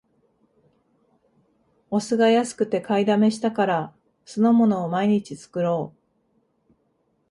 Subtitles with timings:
[1.91, 6.71] お酢が安くて買いだめしたから、酢の物を毎日作ろう